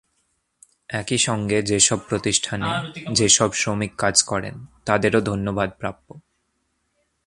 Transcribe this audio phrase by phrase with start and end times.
[0.89, 2.69] একই সঙ্গে সেসব প্রতিষ্ঠানে
[3.11, 4.55] যেসব শ্রমিক কাজ করেন,
[4.85, 6.07] তাঁদেরও ধন্যবাদ প্রাপ্য।